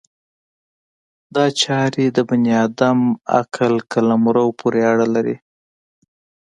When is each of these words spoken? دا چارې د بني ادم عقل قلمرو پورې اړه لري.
دا 1.35 1.45
چارې 1.61 2.05
د 2.09 2.17
بني 2.29 2.53
ادم 2.65 2.99
عقل 3.37 3.73
قلمرو 3.91 4.47
پورې 4.59 4.81
اړه 4.91 5.07
لري. 5.15 5.35